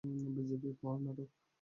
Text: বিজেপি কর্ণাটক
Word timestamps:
বিজেপি 0.35 0.69
কর্ণাটক 0.79 1.29